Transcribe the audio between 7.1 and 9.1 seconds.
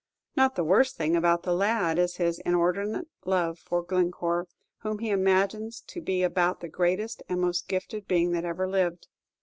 and most gifted being that ever lived.